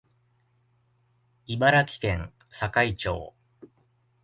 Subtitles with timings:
[1.45, 3.35] 茨城県境町